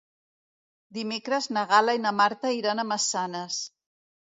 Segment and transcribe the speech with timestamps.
[0.99, 3.65] Dimecres na Gal·la i na Marta iran a Massanes.